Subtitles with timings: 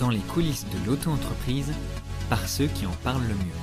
[0.00, 1.72] dans les coulisses de l'auto-entreprise
[2.30, 3.60] par ceux qui en parlent le mieux.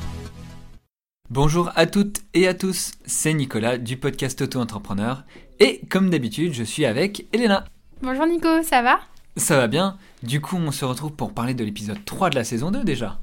[1.31, 5.23] Bonjour à toutes et à tous, c'est Nicolas du podcast Auto-entrepreneur
[5.59, 7.65] et comme d'habitude je suis avec Elena.
[8.03, 8.99] Bonjour Nico, ça va?
[9.35, 12.43] Ça va bien, du coup on se retrouve pour parler de l'épisode 3 de la
[12.43, 13.19] saison 2 déjà.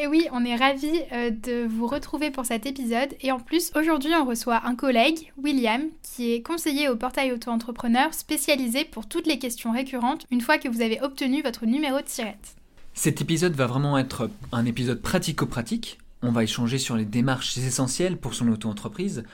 [0.00, 3.14] Et oui, on est ravis euh, de vous retrouver pour cet épisode.
[3.20, 8.14] Et en plus, aujourd'hui, on reçoit un collègue, William, qui est conseiller au portail auto-entrepreneur
[8.14, 12.04] spécialisé pour toutes les questions récurrentes une fois que vous avez obtenu votre numéro de
[12.04, 12.54] tirette.
[12.94, 15.98] Cet épisode va vraiment être un épisode pratico-pratique.
[16.22, 19.24] On va échanger sur les démarches essentielles pour son auto-entreprise.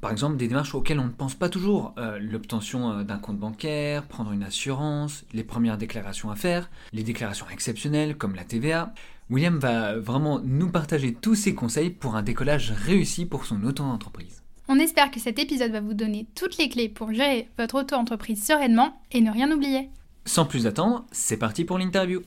[0.00, 1.94] Par exemple, des démarches auxquelles on ne pense pas toujours.
[1.98, 7.02] Euh, l'obtention euh, d'un compte bancaire, prendre une assurance, les premières déclarations à faire, les
[7.02, 8.94] déclarations exceptionnelles comme la TVA.
[9.28, 14.42] William va vraiment nous partager tous ses conseils pour un décollage réussi pour son auto-entreprise.
[14.68, 18.44] On espère que cet épisode va vous donner toutes les clés pour gérer votre auto-entreprise
[18.44, 19.90] sereinement et ne rien oublier.
[20.24, 22.22] Sans plus attendre, c'est parti pour l'interview.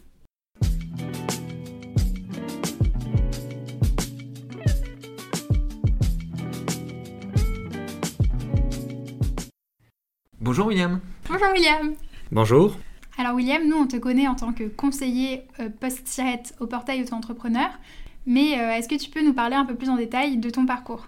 [10.44, 11.00] Bonjour William.
[11.30, 11.94] Bonjour William.
[12.30, 12.76] Bonjour.
[13.18, 17.70] Alors William, nous on te connaît en tant que conseiller euh, post-tirette au portail auto-entrepreneur,
[18.26, 20.66] mais euh, est-ce que tu peux nous parler un peu plus en détail de ton
[20.66, 21.08] parcours?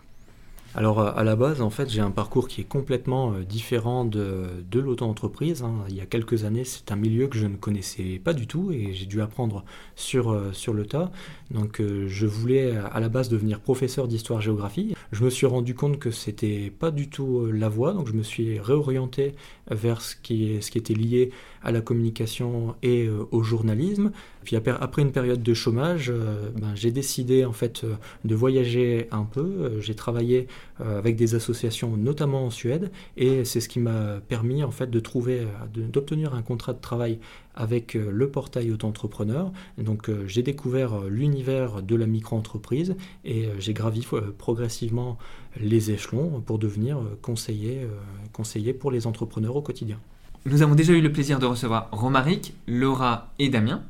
[0.78, 4.48] Alors euh, à la base, en fait, j'ai un parcours qui est complètement différent de,
[4.70, 5.64] de l'auto-entreprise.
[5.64, 5.86] hein.
[5.88, 8.72] Il y a quelques années, c'est un milieu que je ne connaissais pas du tout
[8.72, 9.64] et j'ai dû apprendre
[9.96, 11.12] sur, euh, sur le tas.
[11.50, 14.96] Donc euh, je voulais à la base devenir professeur d'histoire-géographie.
[15.14, 18.14] Je me suis rendu compte que c'était pas du tout euh, la voie, donc je
[18.14, 19.34] me suis réorienté
[19.72, 21.32] vers ce qui, ce qui était lié
[21.64, 24.12] à la communication et euh, au journalisme.
[24.46, 29.08] Puis après, une période de chômage, euh, ben, j'ai décidé en fait euh, de voyager
[29.12, 29.42] un peu.
[29.42, 30.48] Euh, J'ai travaillé
[30.80, 35.00] avec des associations, notamment en Suède, et c'est ce qui m'a permis en fait de
[35.00, 37.20] trouver, d'obtenir un contrat de travail
[37.56, 39.54] avec le portail auto-entrepreneur.
[39.78, 44.06] Donc j'ai découvert l'univers de la micro-entreprise et j'ai gravi
[44.38, 45.18] progressivement
[45.62, 47.88] les échelons pour devenir conseiller,
[48.34, 50.00] conseiller pour les entrepreneurs au quotidien.
[50.46, 53.82] Nous avons déjà eu le plaisir de recevoir Romaric, Laura et Damien.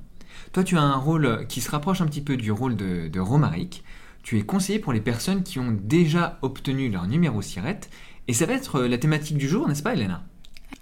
[0.55, 3.19] Toi, tu as un rôle qui se rapproche un petit peu du rôle de, de
[3.19, 3.83] Romaric.
[4.23, 7.81] Tu es conseiller pour les personnes qui ont déjà obtenu leur numéro SIRET.
[8.29, 10.23] Et ça va être la thématique du jour, n'est-ce pas, Elena?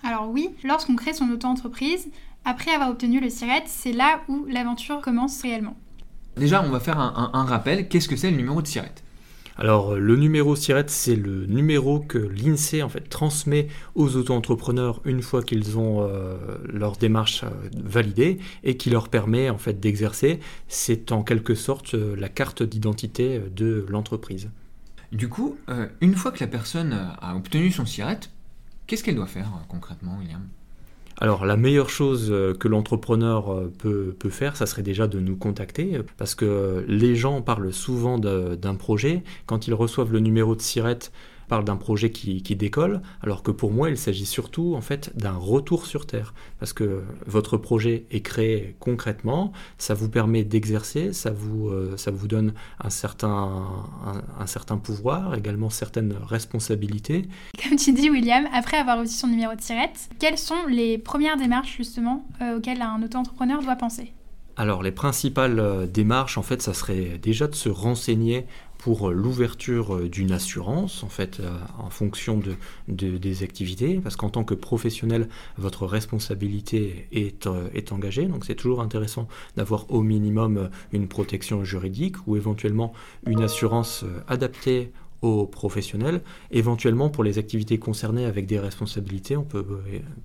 [0.03, 2.05] Alors oui, lorsqu'on crée son auto-entreprise,
[2.45, 5.75] après avoir obtenu le SIRET, c'est là où l'aventure commence réellement.
[6.37, 7.87] Déjà, on va faire un, un- un rappel.
[7.89, 8.93] Qu'est-ce que c'est le numéro de SIRET
[9.55, 15.01] Alors, euh, le numéro SIRET, c'est le numéro que l'INSEE en fait transmet aux auto-entrepreneurs
[15.05, 17.49] une fois qu'ils ont euh, leur démarche euh,
[17.83, 20.39] validée et qui leur permet en fait d'exercer.
[20.67, 24.49] C'est en quelque sorte la carte d'identité de l'entreprise.
[25.11, 25.57] Du coup,
[26.01, 28.21] une fois que la personne a obtenu son SIRET,
[28.87, 30.41] qu'est-ce qu'elle doit faire concrètement, William?
[31.19, 33.73] Alors la meilleure chose euh, que l'entrepreneur euh,
[34.17, 38.17] peut, faire, ça serait déjà de nous contacter, euh, parce que les gens parlent souvent
[38.17, 39.23] d'un projet.
[39.45, 41.11] Quand ils reçoivent le numéro de SIRET,
[41.43, 44.81] ils parlent d'un projet qui, qui décolle, alors que pour moi, il s'agit surtout en
[44.81, 50.43] fait d'un retour sur Terre, parce que votre projet est créé concrètement, ça vous permet
[50.43, 53.63] d'exercer, ça vous, euh, ça vous donne un certain,
[54.05, 57.27] un, un certain pouvoir, également certaines responsabilités,
[57.61, 61.37] Comme tu dis William, après avoir reçu son numéro de tirette, quelles sont les premières
[61.37, 64.13] démarches justement euh, auxquelles un auto-entrepreneur doit penser?
[64.55, 68.45] Alors les principales euh, démarches, en fait, ça serait déjà de se renseigner
[68.83, 72.55] pour euh, l'ouverture euh, d'une assurance, en fait, euh, en fonction de,
[72.87, 78.55] de- des activités, parce qu'en tant que professionnel, votre responsabilité est, est engagée, donc c'est
[78.55, 79.27] toujours intéressant
[79.57, 82.93] d'avoir au minimum une protection juridique ou éventuellement
[83.25, 86.21] une assurance adaptée aux professionnels.
[86.51, 89.65] Éventuellement, pour les activités concernées avec des responsabilités, on peut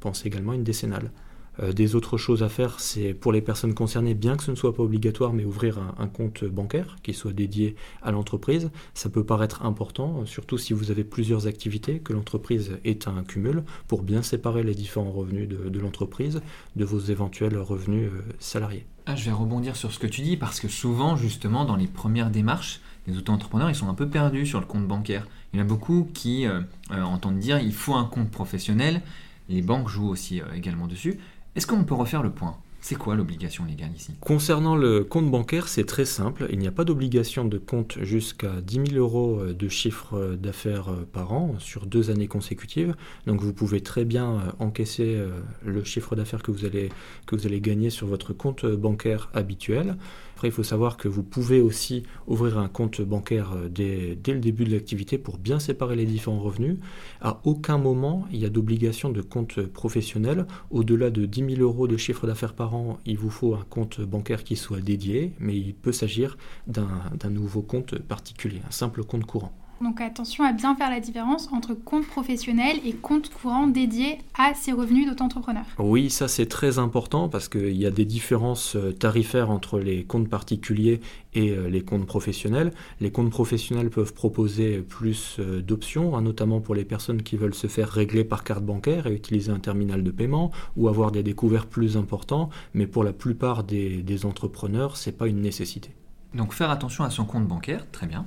[0.00, 1.12] penser également à une décennale.
[1.60, 4.56] Euh, des autres choses à faire, c'est pour les personnes concernées, bien que ce ne
[4.56, 8.70] soit pas obligatoire, mais ouvrir un, compte bancaire qui soit dédié à l'entreprise.
[8.94, 13.22] Ça peut paraître important, euh, surtout si vous avez plusieurs activités, que l'entreprise ait un
[13.24, 16.40] cumul pour bien séparer les différents revenus de, l'entreprise
[16.76, 18.86] de vos éventuels revenus euh, salariés.
[19.06, 21.86] Ah, je vais rebondir sur ce que tu dis parce que souvent, justement, dans les
[21.86, 25.26] premières démarches, les auto-entrepreneurs, ils sont un peu perdus sur le compte bancaire.
[25.52, 26.46] Il y en a beaucoup qui
[26.90, 29.00] entendent dire il faut un compte professionnel.
[29.48, 31.18] Les banques jouent aussi également dessus.
[31.58, 32.56] Est-ce qu'on peut refaire le point?
[32.80, 34.12] C'est quoi l'obligation légale ici?
[34.20, 36.46] Concernant le compte bancaire, c'est très simple.
[36.52, 41.32] Il n'y a pas d'obligation de compte jusqu'à 10 000 euros de chiffre d'affaires par
[41.32, 42.94] an sur deux années consécutives.
[43.26, 45.30] Donc vous pouvez très bien euh, encaisser euh,
[45.66, 46.90] le chiffre d'affaires que, vous allez-
[47.26, 49.96] que vous allez gagner sur votre compte bancaire habituel.
[50.38, 54.38] Après, il faut savoir que vous pouvez aussi ouvrir un compte bancaire euh, dès, le
[54.38, 56.76] début de l'activité pour bien séparer les différents revenus.
[57.20, 61.88] À aucun moment, il y a d'obligation de compte professionnel au-delà de 10 000 euros
[61.88, 65.56] de chiffre d'affaires par an, il vous faut un compte bancaire qui soit dédié, mais
[65.56, 66.38] il peut s'agir
[66.68, 69.52] d'un nouveau compte particulier, un simple compte courant.
[69.80, 74.52] Donc attention à bien faire la différence entre compte professionnel et compte courant dédié à
[74.54, 75.64] ses revenus d'auto-entrepreneur.
[75.78, 80.04] Oui, ça c'est très important parce qu'il y a des différences euh, tarifaires entre les
[80.04, 81.00] comptes particuliers
[81.34, 82.72] et euh, les comptes professionnels.
[83.00, 87.54] Les comptes professionnels peuvent proposer plus euh, d'options, hein, notamment pour les personnes qui veulent
[87.54, 91.22] se faire régler par carte bancaire et utiliser un terminal de paiement ou avoir des
[91.22, 95.90] découvertes plus importants, mais pour la plupart des, des entrepreneurs, ce n'est pas une nécessité.
[96.34, 98.26] Donc faire attention à son compte bancaire, très bien.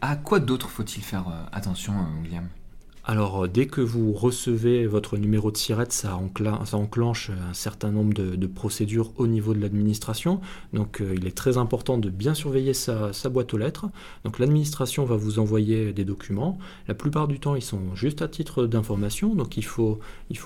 [0.00, 2.48] À quoi d'autre faut-il faire euh, attention, euh, William?
[3.10, 8.12] Alors, euh, dès que vous recevez votre numéro de SIRET, ça, enclenche un certain nombre
[8.12, 10.42] de, procédures au niveau de l'administration.
[10.74, 13.86] Donc, euh, il est très important de bien surveiller sa, boîte aux lettres.
[14.24, 16.58] Donc, l'administration va vous envoyer des documents.
[16.86, 19.34] La plupart du temps, ils sont juste à titre d'information.
[19.34, 20.00] Donc, il faut,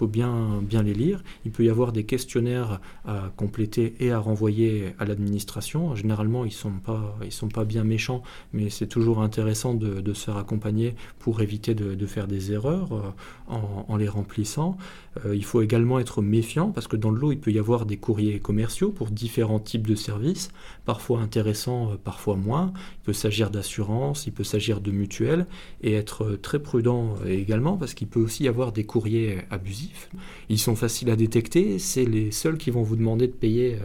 [0.06, 1.25] bien, les lire.
[1.44, 5.97] Il peut y avoir des questionnaires à compléter et à renvoyer à l'administration.
[5.97, 8.23] Généralement, ils ne sont, pas, sont pas bien méchants,
[8.53, 12.93] mais c'est toujours intéressant de, se faire accompagner pour éviter de, de faire des erreurs
[12.93, 13.54] euh,
[13.88, 14.76] en, les remplissant.
[15.25, 17.84] Euh, il faut également être méfiant parce que dans le lot, il peut y avoir
[17.87, 20.50] des courriers commerciaux pour différents types de services,
[20.84, 22.72] parfois intéressants, euh, parfois moins.
[23.00, 25.46] Il peut s'agir d'assurance, il peut s'agir de mutuelles
[25.82, 30.10] et être très prudent également parce qu'il peut aussi y avoir des courriers abusifs.
[30.49, 33.78] Ils sont faciles à détecter, c'est les seuls qui vont vous demander de payer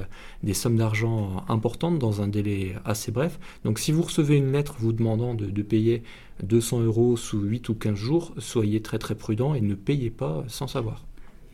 [0.43, 3.39] des sommes d'argent importantes dans un délai assez bref.
[3.63, 6.03] Donc si vous recevez une lettre vous demandant de, de payer
[6.43, 10.43] 200 euros sous 8 ou 15 jours, soyez très très prudent et ne payez pas
[10.47, 11.07] sans savoir.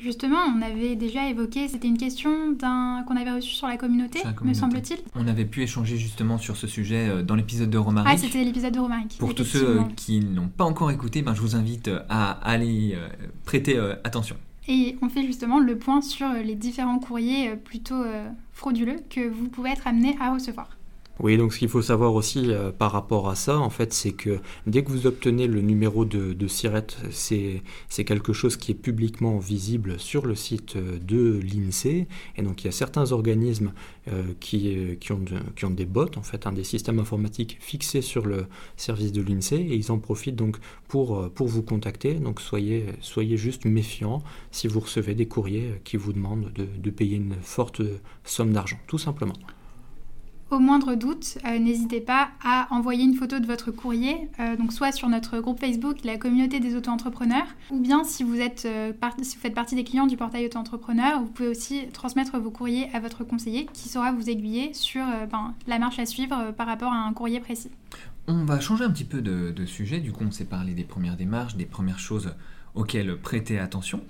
[0.04, 4.54] Justement, on avait déjà évoqué, c'était une question qu'on avait reçue sur la communauté, me
[4.54, 5.00] semble-t-il.
[5.16, 8.12] On avait pu échanger justement sur ce sujet euh, dans l'épisode de Romaric.
[8.14, 9.18] Ah, c'était l'épisode de Romaric.
[9.18, 12.32] Pour tous ceux euh, qui n'ont pas encore écouté, ben, je vous invite euh, à
[12.32, 12.98] aller
[13.46, 14.36] prêter attention.
[14.68, 18.04] Et on fait justement le point sur les différents courriers plutôt
[18.52, 20.78] frauduleux que vous pouvez être amené à recevoir.
[21.20, 24.14] Oui, donc ce qu'il faut savoir aussi euh, par rapport à ça, en fait, c'est
[24.14, 29.38] que dès que vous obtenez le numéro de, de c'est quelque chose qui est publiquement
[29.38, 32.08] visible sur le site euh, de l'INSEE.
[32.36, 33.74] Et donc il y a certains organismes
[34.08, 34.76] euh, qui,
[35.14, 39.62] ont des bots, en fait, hein, des systèmes informatiques fixés sur le service de l'INSEE,
[39.62, 40.58] et ils en profitent donc
[40.88, 42.16] pour, vous contacter.
[42.16, 46.90] Donc soyez, soyez juste méfiants si vous recevez des courriers qui vous demandent de, de
[46.90, 47.84] payer une forte
[48.24, 49.36] somme d'argent, tout simplement.
[50.52, 54.72] Au moindre doute, euh, n'hésitez pas à envoyer une photo de votre courrier, euh, donc
[54.72, 58.94] soit sur notre groupe Facebook, la communauté des auto-entrepreneurs, ou bien si vous, êtes, euh,
[59.24, 62.88] si vous faites partie des clients du portail auto-entrepreneur, vous pouvez aussi transmettre vos courriers
[62.94, 66.92] à votre conseiller qui saura vous aiguiller sur ben, la marche à suivre par rapport
[66.92, 67.72] à un courrier précis.
[68.28, 71.18] On va changer un petit peu de, sujet, du coup on s'est parlé des premières
[71.18, 72.36] démarches, des premières choses
[72.76, 74.02] auxquelles prêter attention.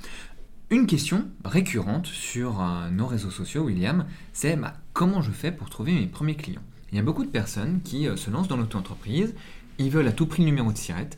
[0.70, 4.58] Une question récurrente sur nos réseaux sociaux, William, c'est
[4.94, 6.62] comment je fais pour trouver mes premiers clients.
[6.92, 9.36] Il y a beaucoup de personnes qui euh, se lancent dans l'auto-entreprise,
[9.80, 11.10] ils veulent à tout prix le numéro de SIRET,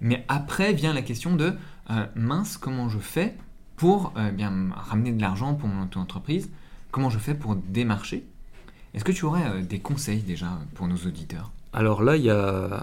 [0.00, 1.52] mais après vient la question de
[1.90, 3.36] euh, mince, comment je fais
[3.76, 6.50] pour bien ramener de l'argent pour mon auto-entreprise?
[6.90, 8.26] Comment je fais pour démarcher?
[8.92, 11.50] Est-ce que tu aurais des conseils déjà pour nos auditeurs?
[11.72, 12.80] Alors là, il y a euh,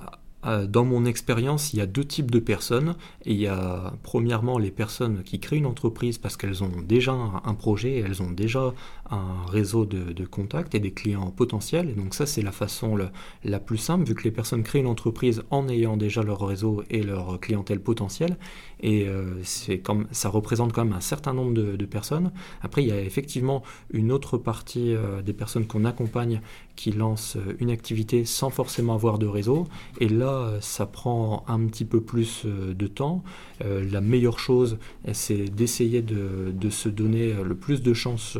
[0.67, 2.95] dans mon expérience, il y a deux types de personnes.
[3.25, 7.53] il y a premièrement les personnes qui créent une entreprise parce qu'elles ont déjà un
[7.53, 8.73] projet, elles ont déjà
[9.11, 11.89] un réseau de, contacts et des clients potentiels.
[11.89, 12.97] Et donc ça, c'est la façon
[13.43, 16.83] la plus simple, vu que les personnes créent une entreprise en ayant déjà leur réseau
[16.89, 18.37] et leur clientèle potentielle.
[18.81, 22.31] Et euh, c'est comme, ça représente quand même un certain nombre de, personnes.
[22.61, 26.41] Après, il y a effectivement une autre partie euh, des personnes qu'on accompagne
[26.75, 29.67] qui lancent une activité sans forcément avoir de réseau.
[29.99, 33.23] Et là, ça prend un petit peu plus euh, de temps.
[33.61, 34.77] la meilleure chose,
[35.13, 38.37] c'est d'essayer de, de, se donner le plus de chances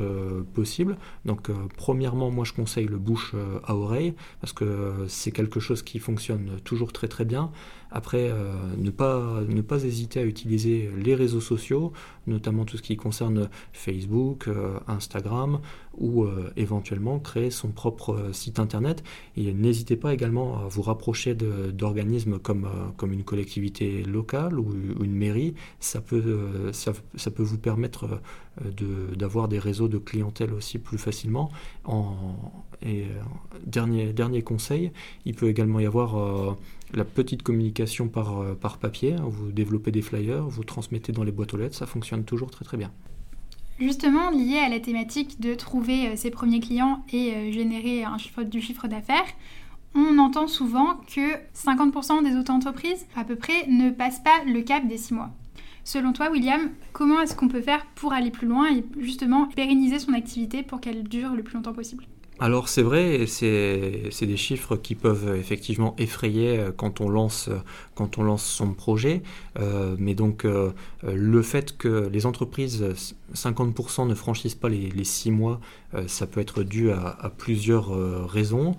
[0.53, 0.97] possible.
[1.25, 5.99] Donc, premièrement, moi, je conseille le bouche à oreille parce que c'est quelque chose qui
[5.99, 7.51] fonctionne toujours très très bien.
[7.91, 11.93] Après, euh, ne, pas, ne pas hésiter à utiliser les réseaux sociaux,
[12.25, 15.59] notamment tout ce qui concerne Facebook, euh, Instagram,
[15.97, 19.03] ou euh, éventuellement créer son propre site internet.
[19.35, 22.67] Et n'hésitez pas également à vous rapprocher d'organismes comme,
[22.97, 25.55] comme une collectivité locale ou une mairie.
[25.79, 28.21] Ça peut, ça, peut vous permettre
[29.15, 31.51] d'avoir des réseaux de clientèle aussi plus facilement.
[31.85, 32.35] En,
[33.65, 34.91] dernier, dernier conseil,
[35.25, 36.57] il peut également y avoir
[36.93, 41.31] la petite communication par, euh, papier, hein, vous développez des flyers, vous transmettez dans les
[41.31, 42.91] boîtes aux lettres, ça fonctionne toujours très très bien.
[43.79, 48.03] Justement, lié à la thématique de trouver euh, ses premiers clients et euh, générer
[48.45, 49.25] du chiffre d'affaires,
[49.95, 54.87] on entend souvent que 50% des auto-entreprises, à peu près, ne passent pas le cap
[54.87, 55.31] des 6 mois.
[55.83, 59.99] Selon toi, William, comment est-ce qu'on peut faire pour aller plus loin et justement pérenniser
[59.99, 62.03] son activité pour qu'elle dure le plus longtemps possible?
[62.39, 67.57] Alors c'est vrai, c'est des chiffres qui peuvent effectivement effrayer euh, quand on lance, euh,
[67.95, 69.23] quand on lance son projet,
[69.57, 70.45] euh, mais donc
[71.03, 72.85] le fait que les entreprises,
[73.33, 75.59] 50% ne franchissent pas les, les 6 mois,
[76.05, 78.75] ça peut être dû à, plusieurs raisons.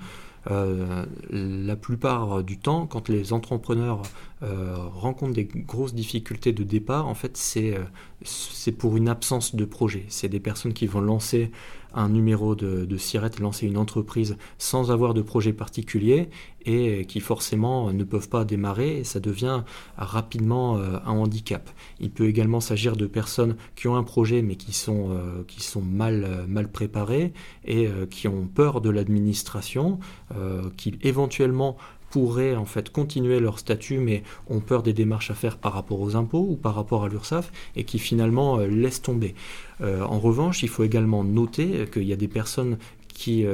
[0.48, 4.02] La plupart du temps, quand les entrepreneurs
[4.40, 10.04] rencontrent des grosses difficultés de départ, en fait, c'est pour une absence de projet.
[10.08, 11.50] C'est des personnes qui vont lancer
[11.98, 16.28] un numéro de, de lancer une entreprise sans avoir de projet particulier
[16.64, 19.62] et qui forcément ne peuvent pas démarrer ça devient
[19.96, 21.70] rapidement un handicap.
[22.00, 25.80] Il peut également s'agir de personnes qui ont un projet mais qui sont, qui sont
[25.82, 27.32] mal, mal préparées
[27.64, 29.98] et qui ont peur de l'administration,
[30.34, 31.76] euh, qui éventuellement
[32.10, 36.00] pourraient en fait continuer leur statut mais ont peur des démarches à faire par rapport
[36.00, 39.34] aux impôts ou par rapport à l'URSSAF et qui finalement euh, laissent tomber.
[39.80, 43.44] Euh, en revanche, il faut également noter qu'il y a des personnes qui,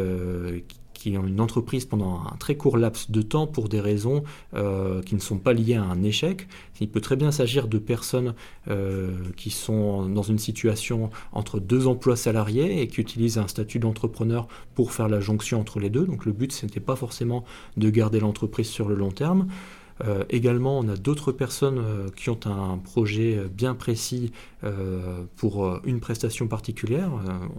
[1.04, 5.02] qui ont une entreprise pendant un très court laps de temps pour des raisons euh,
[5.02, 6.48] qui ne sont pas liées à un échec.
[6.80, 8.32] Il peut très bien s'agir de personnes
[8.68, 13.78] euh, qui sont dans une situation entre deux emplois salariés et qui utilisent un statut
[13.78, 16.06] d'entrepreneur pour faire la jonction entre les deux.
[16.06, 17.44] Donc le but, ce n'était pas forcément
[17.76, 19.48] de garder l'entreprise sur le long terme.
[20.02, 24.32] Euh, également, on a d'autres personnes euh, qui ont un projet bien précis
[24.64, 27.10] euh, pour une prestation particulière.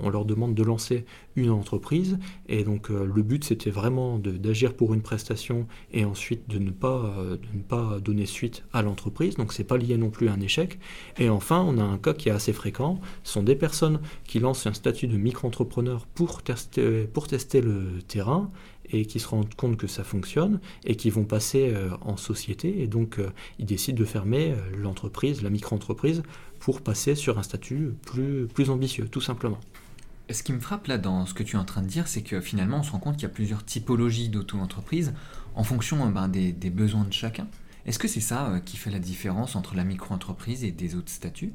[0.02, 4.94] on leur demande de lancer une entreprise et donc le but c'était vraiment d'agir pour
[4.94, 7.14] une prestation et ensuite de ne pas,
[7.54, 9.36] ne pas donner suite à l'entreprise.
[9.36, 10.80] Donc c'est pas lié non plus à un échec.
[11.18, 13.00] Et enfin, on a un cas qui est assez fréquent.
[13.24, 18.02] Ce sont des personnes qui lancent un statut de micro-entrepreneur pour tester, pour tester le
[18.08, 18.52] terrain
[18.92, 22.82] et qui se rendent compte que ça fonctionne et qui vont passer euh, en société
[22.82, 26.24] et donc euh, ils décident de fermer euh, l'entreprise, la micro-entreprise
[26.60, 29.60] pour passer sur un statut plus, ambitieux, tout simplement.
[30.32, 32.24] Ce qui me frappe là dans ce que tu es en train de dire, c'est
[32.24, 35.14] que finalement on se rend compte qu'il y a plusieurs typologies d'auto-entreprise
[35.54, 37.48] en fonction ben, des, des, besoins de chacun.
[37.86, 41.54] Est-ce que c'est ça qui fait la différence entre la micro-entreprise et des autres statuts?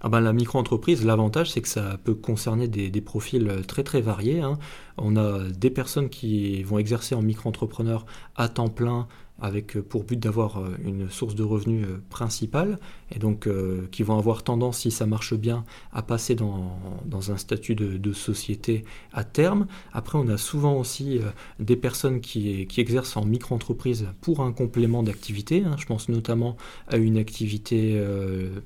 [0.00, 4.40] Ah ben, la micro-entreprise, l'avantage, c'est que ça peut concerner des, profils très très variés.
[4.40, 4.58] Hein.
[4.96, 9.08] On a des personnes qui vont exercer en micro-entrepreneur à temps plein
[9.40, 12.78] avec euh, pour but d'avoir euh, une source de revenus euh, principale
[13.14, 13.48] et donc
[13.90, 18.12] qui vont avoir tendance, si ça marche bien, à passer dans, dans un statut de,
[18.12, 19.66] société à terme.
[19.94, 21.20] Après, on a souvent aussi
[21.58, 25.62] des personnes qui, qui exercent en micro-entreprise pour un complément d'activité.
[25.64, 25.76] Hein.
[25.78, 27.98] Je pense notamment à une activité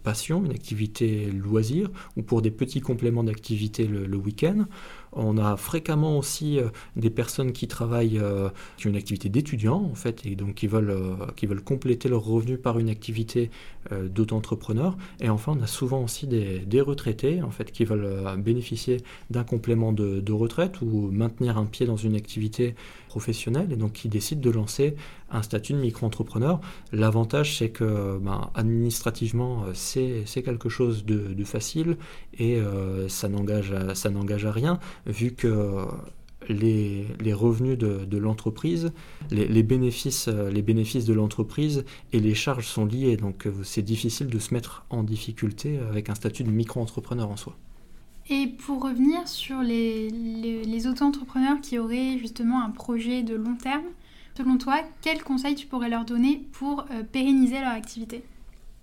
[0.03, 4.67] passion, une activité loisir ou pour des petits compléments d'activité le, le week-end.
[5.15, 9.83] On a fréquemment aussi euh, des personnes qui travaillent, euh, qui ont une activité d'étudiant
[9.91, 13.51] en fait, et donc qui veulent, euh, qui veulent compléter leurs revenus par une activité
[13.91, 14.97] d'auto-entrepreneur.
[15.21, 18.99] Et enfin, on a souvent aussi des, retraités en fait, qui veulent bénéficier
[19.31, 22.77] d'un complément de, retraite ou maintenir un pied dans une activité
[23.09, 24.95] professionnelle et donc qui décident de lancer
[25.33, 26.61] un statut de micro-entrepreneur.
[26.93, 31.97] L'avantage, c'est que ben, administrativement, c'est quelque chose de, facile
[32.39, 32.61] et
[33.09, 33.73] ça n'engage
[34.47, 35.87] à rien vu que
[36.49, 38.93] les, revenus de, l'entreprise,
[39.31, 43.17] les, bénéfices, les bénéfices de l'entreprise et les charges sont liés.
[43.17, 47.37] Donc euh, c'est difficile de se mettre en difficulté avec un statut de micro-entrepreneur en
[47.37, 47.57] soi.
[48.31, 53.85] Et pour revenir sur les, les auto-entrepreneurs qui auraient justement un projet de long terme,
[54.37, 58.25] selon toi, quels conseils tu pourrais leur donner pour euh, pérenniser leur activité?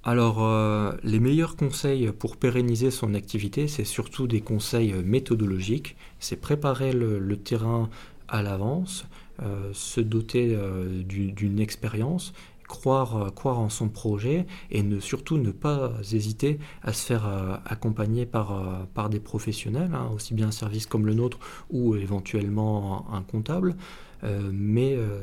[0.04, 5.98] Alors, euh, les meilleurs conseils pour pérenniser son activité, c'est surtout des conseils méthodologiques.
[6.20, 7.90] C'est préparer le, terrain
[8.28, 9.06] à l'avance,
[9.42, 10.58] euh, se doter
[11.04, 12.32] d'une expérience,
[12.70, 18.26] croire, croire en son projet et ne, surtout ne pas hésiter à se faire accompagner
[18.26, 21.40] par, par des professionnels, hein, aussi bien un service comme le nôtre
[21.70, 23.76] ou éventuellement un comptable.
[24.24, 25.22] Euh, mais euh,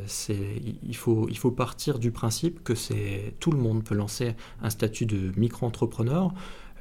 [0.82, 2.74] il, faut, partir du principe que
[3.38, 6.32] tout le monde peut lancer un statut de micro-entrepreneur.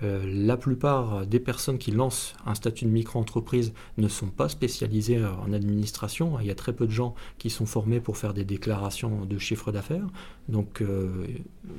[0.03, 5.23] Euh, la plupart des personnes qui lancent un statut de micro-entreprise ne sont pas spécialisées
[5.25, 6.37] en administration.
[6.41, 9.37] Il y a très peu de gens qui sont formés pour faire des déclarations de
[9.37, 10.07] chiffre d'affaires.
[10.49, 10.83] Donc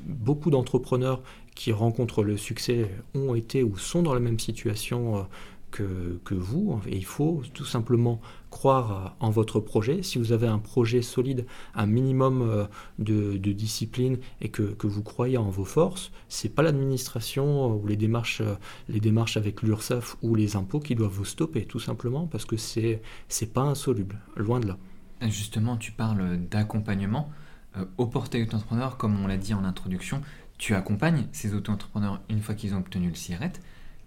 [0.07, 1.21] beaucoup d'entrepreneurs
[1.55, 5.27] qui rencontrent le succès ont été ou sont dans la même situation
[5.71, 6.81] que, vous.
[6.87, 8.21] Et il faut tout simplement
[8.51, 10.03] croire en votre projet.
[10.03, 12.67] Si vous avez un projet solide, un minimum euh,
[12.99, 18.41] de, discipline et que, vous croyez en vos forces, c'est pas l'administration ou les démarches,
[18.41, 18.55] euh,
[18.89, 22.57] les démarches avec l'URSSAF ou les impôts qui doivent vous stopper, tout simplement parce que
[22.57, 24.79] c'est c'est pas insoluble, loin de là.
[25.23, 27.31] Justement, tu parles d'accompagnement.
[27.77, 30.23] Euh, au portail d'entrepreneur, comme on l'a dit en introduction,
[30.59, 33.53] tu accompagnes ces auto-entrepreneurs une fois qu'ils ont obtenu le SIRET.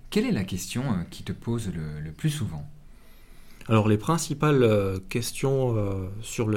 [0.10, 2.66] Quelle est la question euh, qui te pose le plus souvent?
[3.70, 6.10] Alors les principales euh, questions, euh,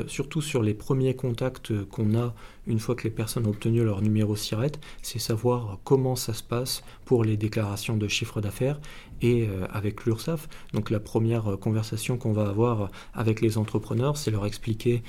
[0.06, 2.34] surtout sur les premiers contacts qu'on a
[2.66, 6.42] une fois que les personnes ont obtenu leur numéro SIRET, c'est savoir comment ça se
[6.42, 8.80] passe pour les déclarations de chiffre d'affaires
[9.22, 10.48] et euh, avec l'URSSAF.
[10.74, 15.02] Donc la première conversation qu'on va avoir avec les entrepreneurs, c'est leur expliquer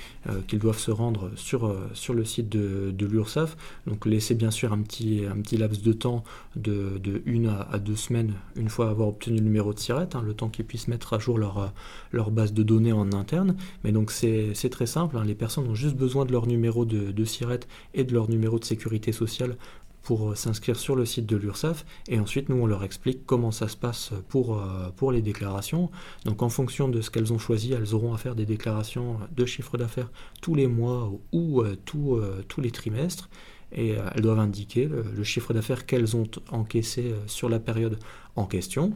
[0.46, 3.56] qu'ils doivent se rendre sur, sur le site de, de l'URSSAF.
[3.86, 6.24] Donc laisser bien sûr un petit, un petit laps de temps
[6.56, 10.22] de, de une à, deux semaines une fois avoir obtenu le numéro de SIRET, hein,
[10.24, 11.72] le temps qu'ils puissent mettre à jour leur
[12.12, 13.56] leur base de données en interne.
[13.82, 15.24] Mais donc c'est très simple, hein.
[15.24, 17.60] les personnes ont juste besoin de leur numéro de, de SIRET
[17.94, 19.56] et de leur numéro de sécurité sociale
[20.04, 23.50] pour euh, s'inscrire sur le site de l'URSSAF et ensuite nous on leur explique comment
[23.50, 25.90] ça se passe pour, euh, pour les déclarations.
[26.24, 29.44] Donc en fonction de ce qu'elles ont choisi, elles auront à faire des déclarations de
[29.46, 33.28] chiffre d'affaires tous les mois ou euh, tous les trimestres
[33.72, 37.98] et elles doivent indiquer le chiffre d'affaires qu'elles ont encaissé sur la période
[38.36, 38.92] en question.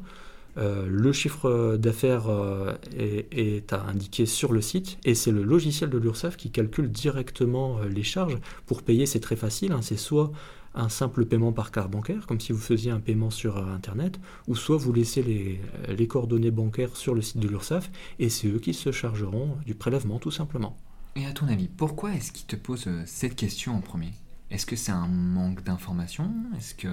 [0.57, 5.99] Le chiffre d'affaires euh, est, à indiquer sur le site et c'est le logiciel de
[5.99, 8.39] l'URSSAF qui calcule directement les charges.
[8.67, 9.83] Pour payer, c'est très facile, hein.
[9.83, 10.33] c'est soit
[10.79, 14.57] un simple paiement par carte bancaire, comme si vous faisiez un paiement sur Internet, ou
[14.57, 18.61] soit vous laissez les, les coordonnées bancaires sur le site de l'URSSAF et c'est eux
[18.61, 20.77] qui se chargeront du prélèvement tout simplement.
[21.17, 24.13] Et à ton avis, pourquoi est-ce qu'ils te posent cette question en premier?
[24.51, 26.31] Est-ce que c'est un manque d'information?
[26.57, 26.89] Est-ce que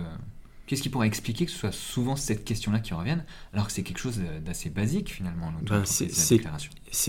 [0.68, 3.24] Qu'est-ce qui pourrait expliquer que ce soit souvent cette question-là qui revienne,
[3.54, 6.40] alors que c'est quelque chose d'assez basique finalement, ben, C'est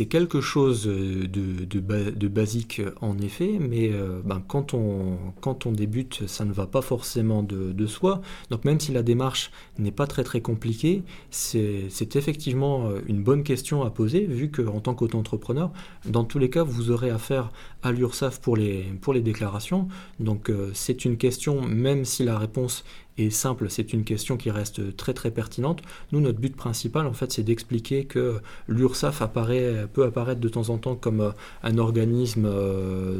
[0.08, 6.52] quelque chose de, de, basique en effet, mais euh, ben, quand, on, débute, ça ne
[6.52, 8.20] va pas forcément de, soi.
[8.50, 13.44] Donc même si la démarche n'est pas très très compliquée, c'est effectivement euh, une bonne
[13.44, 15.70] question à poser, vu qu'en tant qu'auto-entrepreneur,
[16.04, 17.50] dans tous les cas, vous aurez affaire
[17.82, 19.88] à l'URSSAF pour les, pour les déclarations.
[20.18, 22.84] Donc euh, c'est une question, même si la réponse
[23.18, 25.80] et simple, c'est une question qui reste très très pertinente.
[26.12, 30.68] Nous, notre but principal, en fait, c'est d'expliquer que l'URSSAF apparaît, peut apparaître de temps
[30.70, 31.30] en temps comme euh,
[31.62, 33.18] un organisme euh,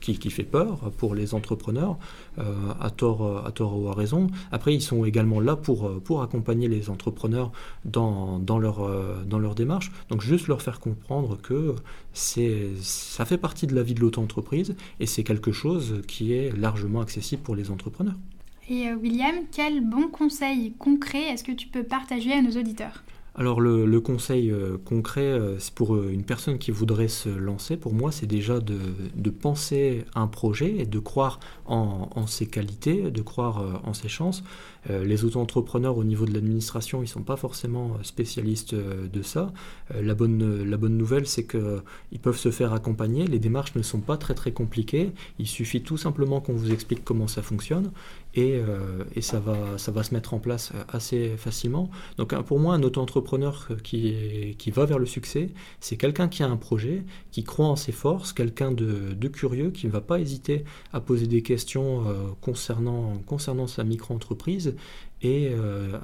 [0.00, 1.96] qui, fait peur pour les entrepreneurs,
[2.38, 2.42] euh,
[2.80, 4.28] à, tort, ou à raison.
[4.52, 7.52] Après, ils sont également là pour, pour accompagner les entrepreneurs
[7.84, 8.88] dans, dans, leur,
[9.24, 9.90] dans leur démarche.
[10.10, 11.74] Donc, juste leur faire comprendre que
[12.12, 17.00] ça fait partie de la vie de l'auto-entreprise et c'est quelque chose qui est largement
[17.00, 18.16] accessible pour les entrepreneurs.
[18.68, 23.04] Et William, quel bon conseil concret est-ce que tu peux partager à nos auditeurs?
[23.38, 28.10] Alors le, conseil euh, concret, euh, pour une personne qui voudrait se lancer, pour moi,
[28.10, 33.92] c'est déjà de, penser un projet et de croire en, ses qualités, de croire en
[33.92, 34.42] ses chances.
[34.88, 39.52] les auto-entrepreneurs au niveau de l'administration, ils ne sont pas forcément spécialistes de ça.
[40.00, 43.26] la, bonne, nouvelle, c'est qu'ils peuvent se faire accompagner.
[43.26, 45.12] Les démarches ne sont pas très compliquées.
[45.38, 47.90] Il suffit tout simplement qu'on vous explique comment ça fonctionne
[48.36, 51.90] et, euh, ça, va, se mettre en place assez facilement.
[52.18, 56.46] Donc pour moi, un auto-entrepreneur qui, qui va vers le succès, c'est quelqu'un qui a
[56.46, 60.64] un projet, qui croit en ses forces, quelqu'un de, curieux, qui ne va pas hésiter
[60.92, 64.74] à poser des questions euh, concernant sa micro-entreprise
[65.22, 65.98] et euh,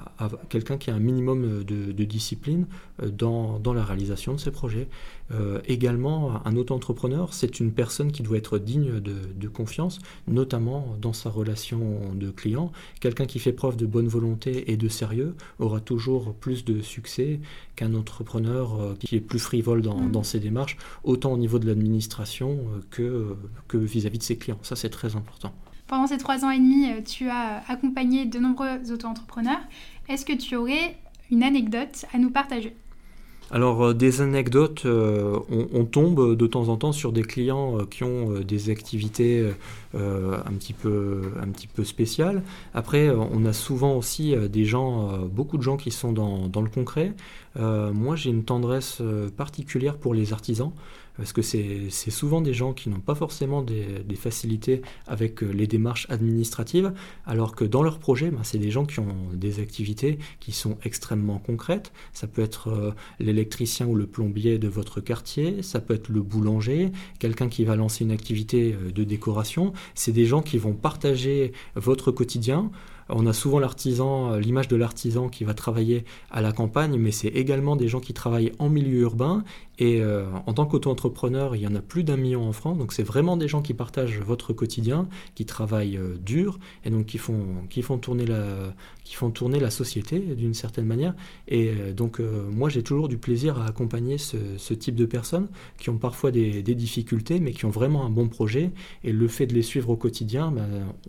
[0.49, 2.67] quelqu'un qui a un minimum de, discipline
[3.03, 4.89] euh, dans, dans, la réalisation de ses projets.
[5.33, 11.13] Euh, également, un auto-entrepreneur, c'est une personne qui doit être digne de, confiance, notamment dans
[11.13, 12.73] sa relation de client.
[13.01, 17.41] Quelqu'un qui fait preuve de bonne volonté et de sérieux aura toujours plus de succès
[17.77, 23.37] qu'un entrepreneur qui est plus frivole dans, ses démarches, autant au niveau de l'administration que
[23.75, 24.59] vis-à-vis -vis de ses clients.
[24.63, 25.55] Ça, c'est très important.
[25.93, 29.61] Pendant ces trois ans et demi, euh, tu as accompagné de nombreux auto-entrepreneurs.
[30.09, 30.97] Est-ce que tu aurais
[31.31, 32.75] une anecdote à nous partager?
[33.51, 38.05] Alors euh, des anecdotes, euh, on, tombe de temps en temps sur des clients qui
[38.05, 39.47] ont des activités
[39.93, 42.43] un, petit peu, un petit peu spéciales.
[42.73, 47.13] Après, on a souvent aussi des gens, beaucoup de gens qui sont dans le concret.
[47.59, 49.03] moi, j'ai une tendresse
[49.37, 50.73] particulière pour les artisans
[51.17, 55.67] parce que c'est souvent des gens qui n'ont pas forcément des, facilités avec euh, les
[55.67, 56.93] démarches administratives,
[57.27, 60.79] alors que dans leur projet, ben, c'est des gens qui ont des activités qui sont
[60.85, 61.93] extrêmement concrètes.
[62.13, 66.23] Ça peut être euh, l'électricien ou le plombier de votre quartier, ça peut être le
[66.23, 69.73] boulanger, quelqu'un qui va lancer une activité euh, de décoration.
[69.95, 72.71] C'est des gens qui vont partager votre quotidien.
[73.09, 77.29] On a souvent l'artisan, l'image de l'artisan qui va travailler à la campagne, mais c'est
[77.29, 79.45] également des gens qui travaillent en milieu urbain
[79.79, 82.77] et euh, en tant qu'auto-entrepreneur, il y en a plus d'un million en France.
[82.79, 87.07] Donc c'est vraiment des gens qui partagent votre quotidien, qui travaillent euh, dur et donc
[87.07, 91.15] qui font, qui font, tourner, la, qui font tourner la société d'une certaine manière.
[91.49, 95.91] Et euh, donc moi j'ai toujours du plaisir à accompagner ce, type de personnes qui
[95.91, 98.71] ont parfois des, difficultés mais qui ont vraiment un bon projet.
[99.05, 100.67] Et le fait de les suivre au quotidien, ben,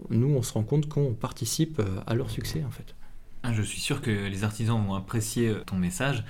[0.09, 2.95] nous on se rend compte qu'on participe à leur succès en fait.
[3.43, 6.23] Ah, je suis sûr que les artisans vont apprécier ton message.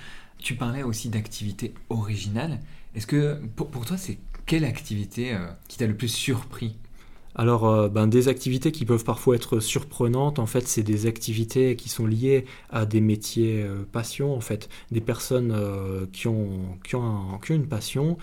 [0.44, 2.60] Tu parlais aussi d'activités originales.
[2.96, 5.36] Est-ce que pour, toi, c'est quelle activité
[5.70, 6.76] qui t'a le plus surpris?
[7.36, 11.76] Alors, euh, ben, des activités qui peuvent parfois être surprenantes, en fait, c'est des activités
[11.76, 16.78] qui sont liées à des métiers euh, passion, en fait, des personnes euh, qui, ont,
[16.84, 18.18] qui, ont une passion,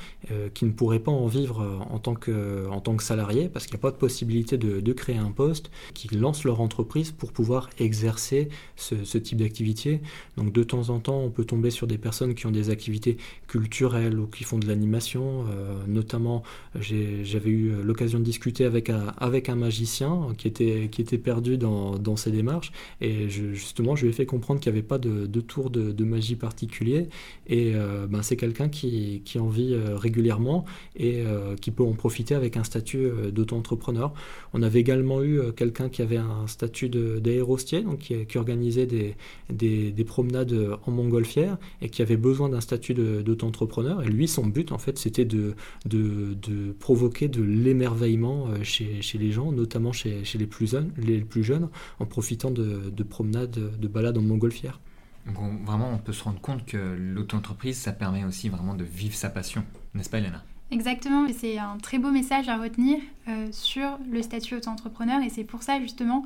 [0.54, 3.04] qui ne pourraient pas en vivre en tant que, en tant que
[3.48, 7.10] parce qu'il n'y a pas de possibilité de, créer un poste, qui lancent leur entreprise
[7.10, 10.00] pour pouvoir exercer ce, ce type d'activité.
[10.36, 13.16] Donc, de temps en temps, on peut tomber sur des personnes qui ont des activités
[13.48, 15.44] culturelles ou qui font de l'animation.
[15.88, 16.42] notamment,
[16.78, 21.58] j'avais eu l'occasion de discuter avec un avec un magicien qui était, qui était perdu
[21.58, 22.72] dans, dans ses démarches.
[23.00, 26.36] Et justement, je lui ai fait comprendre qu'il n'y avait pas de, tour de, magie
[26.36, 27.08] particulier.
[27.46, 30.64] Et euh, ben, c'est quelqu'un qui, qui, en vit euh, régulièrement
[30.96, 34.12] et euh, qui peut en profiter avec un statut d'auto-entrepreneur.
[34.52, 39.16] On avait également eu quelqu'un qui avait un statut d'aérostier, donc qui, organisait des,
[39.50, 40.54] des, des, promenades
[40.86, 44.02] en montgolfière et qui avait besoin d'un statut d'auto-entrepreneur.
[44.02, 45.54] Et lui, son but, en fait, c'était de,
[45.86, 51.44] de provoquer de l'émerveillement chez chez, les gens, notamment chez, les, plus jeunes, les plus
[51.44, 54.80] jeunes, en profitant de, promenades, de balades en montgolfière.
[55.26, 59.14] Donc vraiment, on peut se rendre compte que l'auto-entreprise, ça permet aussi vraiment de vivre
[59.14, 60.42] sa passion, n'est-ce pas Elena?
[60.70, 62.98] Exactement, et c'est un très beau message à retenir
[63.28, 66.24] euh, sur le statut auto-entrepreneur, et c'est pour ça justement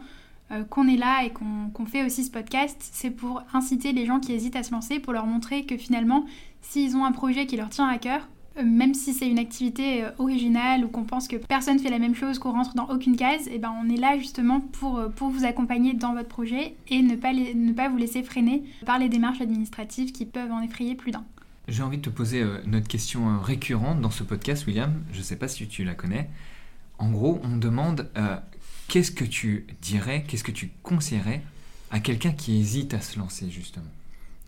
[0.53, 4.21] euh, qu'on est là et qu'on fait aussi ce podcast, c'est pour inciter les gens
[4.21, 6.27] qui hésitent à se lancer, pour leur montrer que finalement,
[6.61, 8.29] s'ils ont un projet qui leur tient à cœur,
[8.63, 12.15] même si c'est une activité euh, originale ou qu'on pense que personne fait la même
[12.15, 15.29] chose, qu'on rentre dans aucune case, eh ben on est là justement pour, euh, pour
[15.29, 19.09] vous accompagner dans votre projet et ne pas, ne pas vous laisser freiner par les
[19.09, 21.25] démarches administratives qui peuvent en effrayer plus d'un.
[21.67, 24.93] J'ai envie de te poser notre question récurrente dans ce podcast, William.
[25.13, 26.29] Je ne sais pas si tu la connais.
[26.99, 28.11] En gros, on demande
[28.89, 31.43] qu'est-ce que tu dirais, qu'est-ce que tu conseillerais
[31.91, 33.87] à quelqu'un qui hésite à se lancer justement?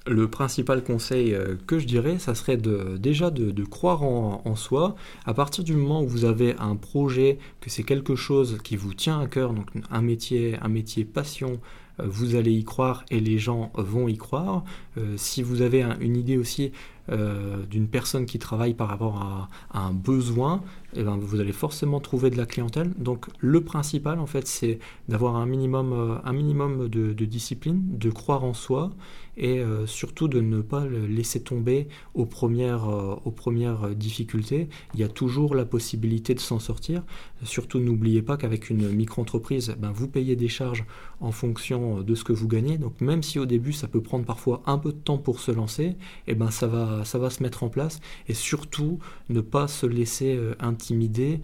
[0.06, 4.96] Le principal conseil euh, que je dirais, ça serait déjà de, croire en, soi.
[5.24, 8.94] À partir du moment où vous avez un projet, que c'est quelque chose qui vous
[8.94, 11.60] tient à cœur, donc un métier, un métier passion,
[12.00, 14.64] euh, vous allez y croire et les gens vont y croire.
[14.98, 16.72] Euh, si vous avez une idée aussi
[17.08, 20.62] d'une personne qui travaille par rapport à, un besoin,
[20.94, 22.92] eh ben, vous allez forcément trouver de la clientèle.
[22.98, 28.44] Donc le principal, en fait, c'est d'avoir un minimum, un minimum de, discipline, de croire
[28.44, 28.90] en soi
[29.36, 34.68] et euh, surtout de ne pas le laisser tomber aux premières, euh, aux premières difficultés.
[34.94, 37.02] Il y a toujours la possibilité de s'en sortir.
[37.42, 40.84] Surtout n'oubliez pas qu'avec une micro-entreprise, ben, vous payez des charges
[41.20, 42.78] en fonction de ce que vous gagnez.
[42.78, 45.50] Donc même si au début ça peut prendre parfois un peu de temps pour se
[45.50, 48.00] lancer, eh ben, ça, va, ça va se mettre en place.
[48.28, 51.40] Et surtout ne pas se laisser euh, intimider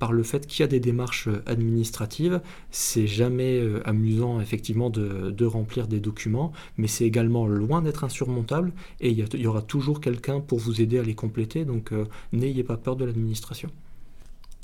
[0.00, 2.40] par le fait qu'il y a des démarches administratives.
[2.72, 8.72] C'est jamais amusant effectivement de, de remplir des documents, mais c'est également loin d'être insurmontable
[9.00, 12.64] et il y, aura toujours quelqu'un pour vous aider à les compléter, donc euh, n'ayez
[12.64, 13.70] pas peur de l'administration.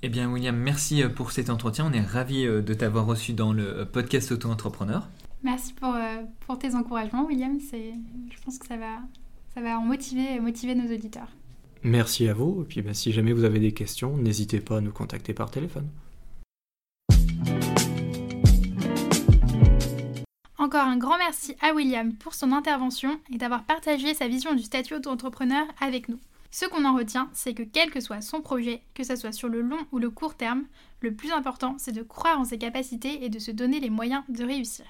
[0.02, 3.32] Eh bien William, merci euh, pour cet entretien, on est ravis euh, de t'avoir reçu
[3.32, 5.08] dans le podcast Auto-entrepreneur.
[5.42, 5.94] Merci pour,
[6.40, 8.98] pour tes encouragements William, je pense que ça va,
[9.56, 11.30] ça va en motiver, motiver nos auditeurs.
[11.82, 14.80] Merci à vous, et puis ben, si jamais vous avez des questions, n'hésitez pas à
[14.82, 15.88] nous contacter par téléphone.
[20.58, 24.62] Encore un grand merci à William pour son intervention et d'avoir partagé sa vision du
[24.62, 26.18] statut auto-entrepreneur avec nous.
[26.50, 29.48] Ce qu'on en retient, c'est que quel que soit son projet, que ce soit sur
[29.48, 30.64] le long ou le court terme,
[31.00, 34.22] le plus important, c'est de croire en ses capacités et de se donner les moyens
[34.28, 34.84] de réussir.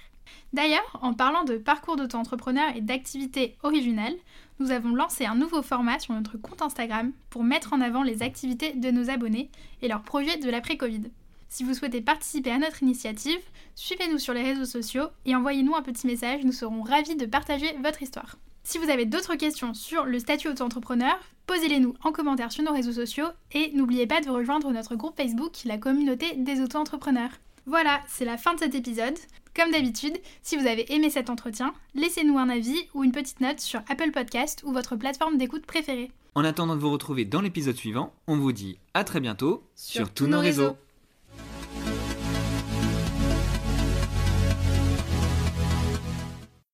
[0.53, 4.17] D'ailleurs, en parlant de parcours d'auto-entrepreneur et d'activités originales,
[4.59, 8.23] nous avons lancé un nouveau format sur notre compte Instagram pour mettre en avant les
[8.23, 9.51] activités de nos abonnés
[9.83, 11.11] et leurs projets de l'après-Covid.
[11.49, 13.39] Si vous souhaitez participer à notre initiative,
[13.75, 17.73] suivez-nous sur les réseaux sociaux et envoyez-nous un petit message, nous serons ravis de partager
[17.83, 18.37] votre histoire.
[18.65, 22.93] Si vous avez d'autres questions sur le statut auto-entrepreneur, posez-les-nous en commentaire sur nos réseaux
[22.93, 27.31] sociaux et n'oubliez pas de rejoindre notre groupe Facebook, la communauté des auto-entrepreneurs.
[27.67, 29.17] Voilà, c'est la fin de cet épisode.
[29.57, 33.59] Comme d'habitude, si vous avez aimé cet entretien, laissez-nous un avis ou une petite note
[33.59, 36.11] sur Apple Podcast ou votre plateforme d'écoute préférée.
[36.35, 40.11] En attendant de vous retrouver dans l'épisode suivant, on vous dit à très bientôt sur,
[40.11, 40.77] tous nos réseaux.